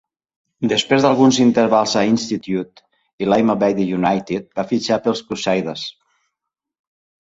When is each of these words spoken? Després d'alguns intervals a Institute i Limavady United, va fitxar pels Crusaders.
Després 0.71 1.03
d'alguns 1.05 1.37
intervals 1.43 1.93
a 2.01 2.03
Institute 2.13 2.85
i 3.27 3.31
Limavady 3.31 3.89
United, 4.01 4.51
va 4.59 4.69
fitxar 4.75 5.03
pels 5.07 5.27
Crusaders. 5.31 5.89